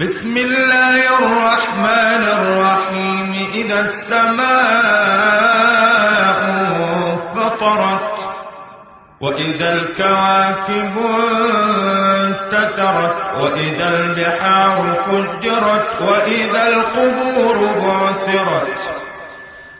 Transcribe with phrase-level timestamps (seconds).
[0.00, 3.32] بسم الله الرحمن الرحيم.
[3.54, 4.52] إذا السماء
[7.36, 8.18] فطرت
[9.20, 10.98] وإذا الكواكب
[12.20, 18.72] انتثرت وإذا البحار فجرت وإذا القبور بعثرت.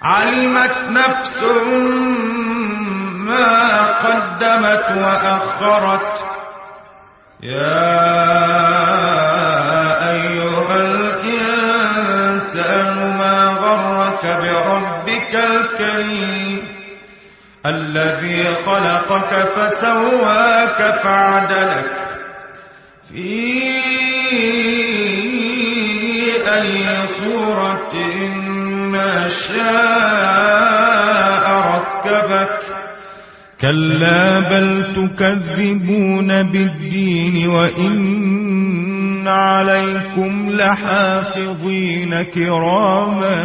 [0.03, 1.43] علمت نفس
[3.17, 6.29] ما قدمت وأخرت.
[7.43, 8.42] يا
[15.33, 16.63] بربك الكريم.
[17.67, 21.97] الذي خلقك فسواك فعدلك.
[23.09, 23.63] في
[26.49, 27.95] أي صورة
[28.93, 30.73] ما شاء
[31.75, 32.59] ركبك.
[33.61, 38.32] كلا بل تكذبون بالدين وإن
[39.29, 43.45] عليكم لحافظين كراما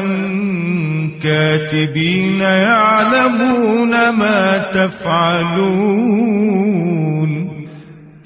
[1.23, 5.97] كاتبين يعلمون ما تفعلون.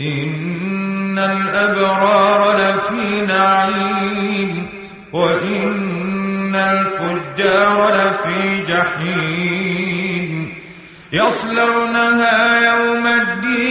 [0.01, 4.67] إن الأبرار لفي نعيم
[5.13, 10.47] وإن الفجار لفي جحيم.
[11.13, 12.39] يصلونها
[12.73, 13.70] يوم الدين